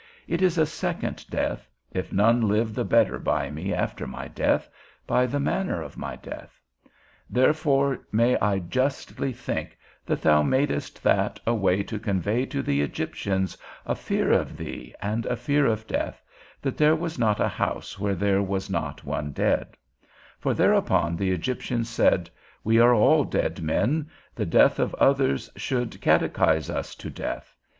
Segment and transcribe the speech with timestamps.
[0.27, 4.67] It is a second death, if none live the better by me after my death,
[5.05, 6.59] by the manner of my death.
[7.29, 9.77] Therefore may I justly think,
[10.07, 14.95] that thou madest that a way to convey to the Egyptians a fear of thee
[15.03, 16.23] and a fear of death,
[16.63, 19.77] that there was not a house where there was not one dead;
[20.39, 22.27] for thereupon the Egyptians said,
[22.63, 27.55] We are all dead men: the death of others should catechise us to death.